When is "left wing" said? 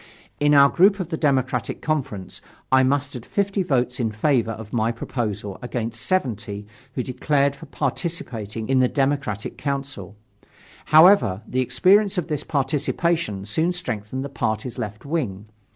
14.79-15.45